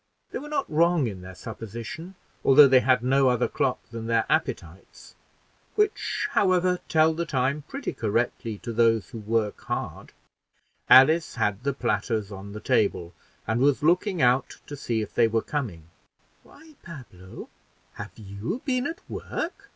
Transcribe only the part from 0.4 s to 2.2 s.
not wrong in their supposition,